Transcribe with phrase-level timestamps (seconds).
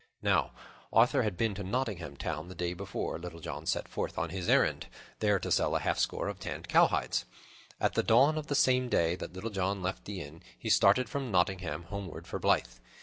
[0.23, 0.53] Now
[0.91, 4.49] Arthur had been to Nottingham Town the day before Little John set forth on his
[4.49, 4.87] errand,
[5.19, 7.25] there to sell a halfscore of tanned cowhides.
[7.79, 11.07] At the dawn of the same day that Little John left the inn, he started
[11.07, 12.79] from Nottingham, homeward for Blyth.